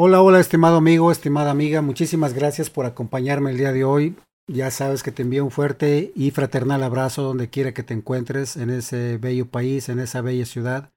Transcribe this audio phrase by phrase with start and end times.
[0.00, 4.14] Hola, hola, estimado amigo, estimada amiga, muchísimas gracias por acompañarme el día de hoy.
[4.46, 8.56] Ya sabes que te envío un fuerte y fraternal abrazo donde quiera que te encuentres
[8.56, 10.92] en ese bello país, en esa bella ciudad.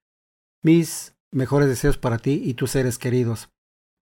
[0.62, 3.50] Mis mejores deseos para ti y tus seres queridos.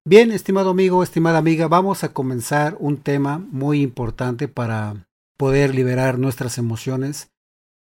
[0.06, 5.08] Bien, estimado amigo, estimada amiga, vamos a comenzar un tema muy importante para
[5.38, 7.32] poder liberar nuestras emociones,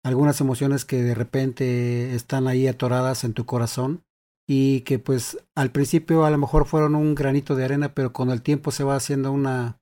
[0.04, 4.04] algunas emociones que de repente están ahí atoradas en tu corazón
[4.50, 8.30] y que pues al principio a lo mejor fueron un granito de arena, pero con
[8.30, 9.78] el tiempo se va haciendo una,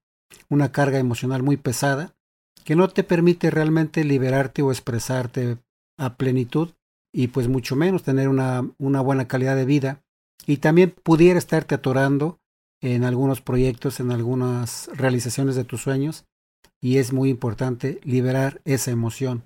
[0.49, 2.17] una carga emocional muy pesada
[2.65, 5.59] que no te permite realmente liberarte o expresarte
[5.97, 6.71] a plenitud
[7.13, 10.03] y pues mucho menos tener una, una buena calidad de vida
[10.47, 12.41] y también pudiera estarte atorando
[12.83, 16.25] en algunos proyectos, en algunas realizaciones de tus sueños
[16.81, 19.45] y es muy importante liberar esa emoción.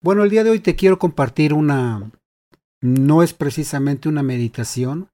[0.00, 2.12] Bueno, el día de hoy te quiero compartir una,
[2.80, 5.08] no es precisamente una meditación,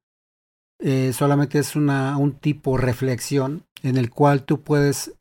[0.81, 5.15] eh, solamente es una, un tipo reflexión en el cual tú puedes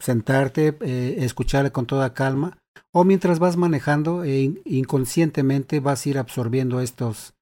[0.00, 2.58] sentarte, eh, escucharle con toda calma,
[2.92, 7.34] o mientras vas manejando, e inconscientemente vas a ir absorbiendo estos,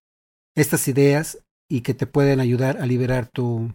[0.57, 3.73] estas ideas y que te pueden ayudar a liberar tu,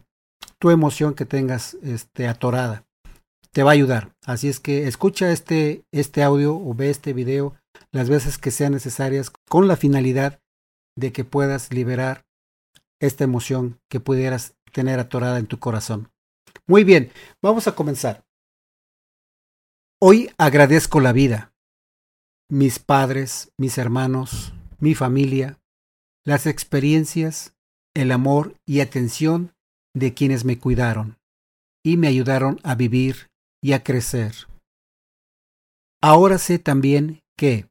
[0.60, 2.86] tu emoción que tengas este, atorada
[3.52, 4.14] te va a ayudar.
[4.26, 7.56] Así es que escucha este, este audio o ve este video
[7.92, 10.40] las veces que sean necesarias con la finalidad
[11.00, 12.26] de que puedas liberar
[13.00, 16.12] esta emoción que pudieras tener atorada en tu corazón.
[16.68, 17.12] Muy bien,
[17.42, 18.26] vamos a comenzar.
[20.02, 21.54] Hoy agradezco la vida,
[22.50, 25.60] mis padres, mis hermanos, mi familia,
[26.26, 27.54] las experiencias,
[27.96, 29.54] el amor y atención
[29.94, 31.18] de quienes me cuidaron
[31.84, 33.28] y me ayudaron a vivir
[33.62, 34.34] y a crecer.
[36.02, 37.68] Ahora sé también que,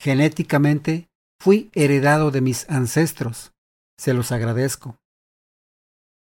[0.00, 1.08] genéticamente,
[1.44, 3.52] fui heredado de mis ancestros.
[3.98, 4.98] Se los agradezco.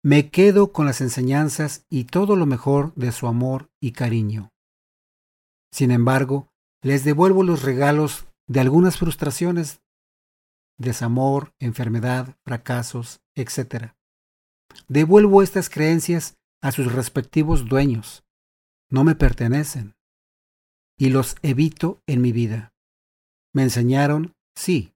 [0.04, 4.52] Me quedo con las enseñanzas y todo lo mejor de su amor y cariño.
[5.72, 9.80] Sin embargo, les devuelvo los regalos de algunas frustraciones,
[10.76, 13.94] desamor, enfermedad, fracasos, etc.
[14.86, 18.22] Devuelvo estas creencias a sus respectivos dueños,
[18.90, 19.96] no me pertenecen
[20.98, 22.74] y los evito en mi vida.
[23.54, 24.92] Me enseñaron, sí,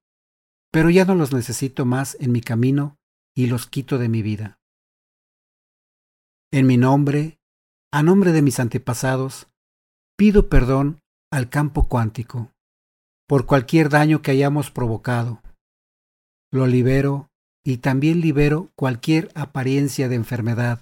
[0.70, 2.96] pero ya no los necesito más en mi camino
[3.34, 4.58] y los quito de mi vida.
[6.52, 7.38] En mi nombre,
[7.92, 9.48] a nombre de mis antepasados,
[10.16, 11.00] pido perdón
[11.32, 12.52] al campo cuántico
[13.28, 15.40] por cualquier daño que hayamos provocado.
[16.50, 17.30] Lo libero
[17.64, 20.80] y también libero cualquier apariencia de enfermedad.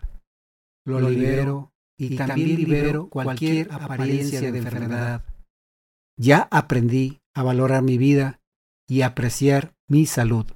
[0.86, 5.24] Lo, libero y, también libero cualquier apariencia de enfermedad.
[6.16, 8.40] Ya aprendí a valorar mi vida
[8.88, 10.46] y apreciar mi salud.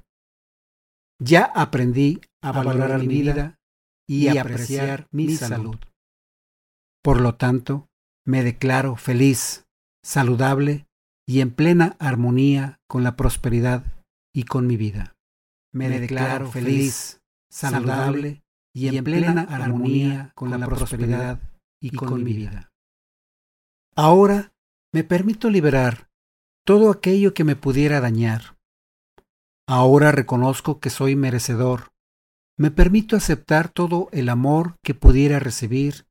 [1.19, 3.59] Ya aprendí a valorar mi vida
[4.07, 5.77] y apreciar mi salud.
[7.01, 7.87] Por lo tanto,
[8.25, 9.65] me declaro feliz,
[10.03, 10.87] saludable
[11.25, 13.83] y en plena armonía con la prosperidad
[14.33, 15.15] y con mi vida.
[15.71, 18.43] Me declaro feliz, saludable
[18.73, 21.39] y en plena armonía con la prosperidad
[21.81, 22.71] y con mi vida.
[23.95, 24.53] Ahora
[24.91, 26.09] me permito liberar
[26.65, 28.57] todo aquello que me pudiera dañar.
[29.67, 31.91] Ahora reconozco que soy merecedor.
[32.57, 36.07] Me permito aceptar todo el amor que pudiera recibir.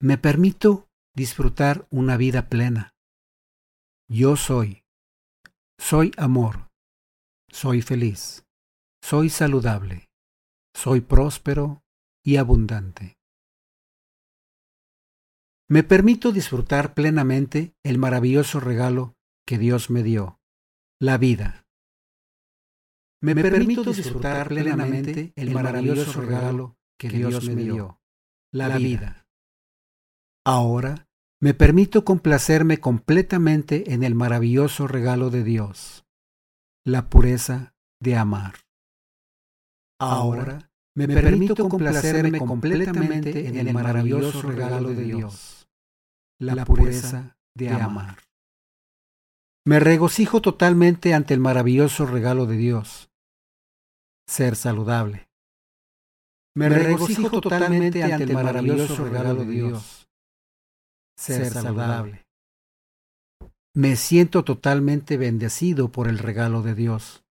[0.00, 2.94] Me permito disfrutar una vida plena.
[4.08, 4.82] Yo soy.
[5.78, 6.70] Soy amor.
[7.50, 8.44] Soy feliz.
[9.02, 10.08] Soy saludable
[10.78, 11.82] soy próspero
[12.24, 13.18] y abundante.
[15.68, 20.38] Me permito disfrutar plenamente el maravilloso regalo que Dios me dio,
[21.00, 21.66] la vida.
[23.20, 28.00] Me, permito disfrutar plenamente el maravilloso regalo que Dios me dio,
[28.52, 29.26] la vida.
[30.44, 31.08] Ahora
[31.40, 36.04] me permito complacerme completamente en el maravilloso regalo de Dios,
[36.84, 38.54] la pureza de amar.
[40.00, 45.68] Ahora me permito complacerme completamente en el maravilloso regalo de Dios,
[46.38, 48.27] la pureza de amar.
[49.68, 53.10] Me regocijo totalmente ante el maravilloso regalo de Dios,
[54.26, 55.28] ser saludable.
[56.56, 60.08] Me regocijo totalmente ante el maravilloso regalo de Dios,
[61.18, 62.26] ser saludable.
[63.74, 67.26] Me siento totalmente bendecido por el regalo de Dios,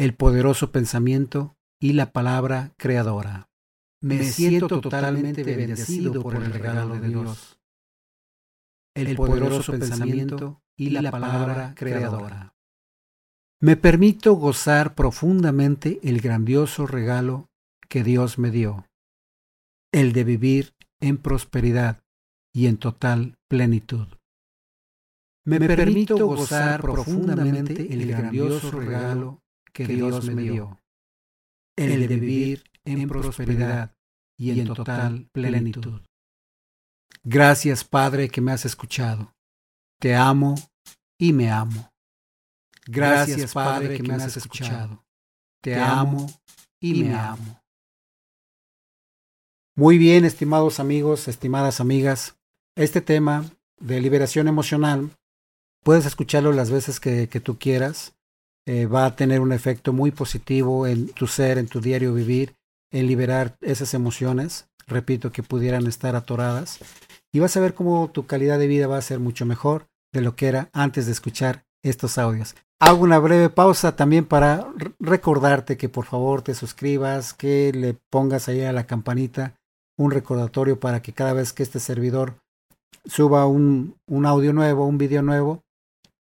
[0.00, 3.48] el poderoso pensamiento y la palabra creadora.
[4.02, 7.60] Me, siento totalmente bendecido por el regalo de Dios,
[8.96, 12.54] el poderoso pensamiento y la palabra creadora.
[13.60, 17.50] Me permito gozar profundamente el grandioso regalo
[17.88, 18.86] que Dios me dio,
[19.92, 22.00] el de vivir en prosperidad
[22.54, 24.06] y en total plenitud.
[25.44, 29.40] Me permito gozar profundamente el grandioso regalo
[29.72, 30.78] que Dios me dio,
[31.76, 33.92] el de vivir en prosperidad
[34.36, 36.02] y en total plenitud.
[37.24, 39.34] Gracias, Padre, que me has escuchado.
[39.98, 40.54] Te amo
[41.18, 41.92] y me amo.
[42.86, 45.04] Gracias, Padre, que me has escuchado.
[45.60, 46.26] Te amo
[46.80, 47.62] y me amo.
[49.74, 52.36] Muy bien, estimados amigos, estimadas amigas,
[52.76, 53.44] este tema
[53.78, 55.10] de liberación emocional,
[55.84, 58.14] puedes escucharlo las veces que, tú quieras.
[58.66, 62.54] Eh, va a tener un efecto muy positivo en tu ser, en tu diario vivir,
[62.90, 66.78] en liberar esas emociones, repito, que pudieran estar atoradas.
[67.32, 70.22] Y vas a ver cómo tu calidad de vida va a ser mucho mejor de
[70.22, 72.54] lo que era antes de escuchar estos audios.
[72.80, 78.48] Hago una breve pausa también para recordarte que por favor te suscribas, que le pongas
[78.48, 79.54] ahí a la campanita
[79.98, 82.36] un recordatorio para que cada vez que este servidor
[83.04, 85.64] suba un, un audio nuevo, un video nuevo,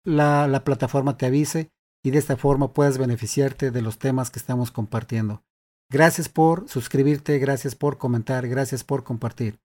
[0.04, 1.68] la, la plataforma te avise
[2.02, 5.42] y de esta forma puedas beneficiarte de los temas que estamos compartiendo.
[5.90, 9.58] Gracias por suscribirte, gracias por comentar, gracias por compartir.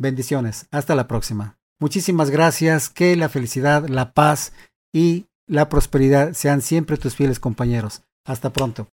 [0.00, 1.58] Bendiciones, hasta la próxima.
[1.78, 4.54] Muchísimas gracias, que la felicidad, la paz
[4.94, 8.00] y la prosperidad sean siempre tus fieles compañeros.
[8.24, 8.88] Hasta pronto.